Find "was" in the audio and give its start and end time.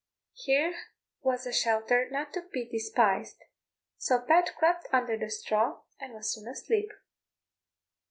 1.21-1.45, 6.15-6.33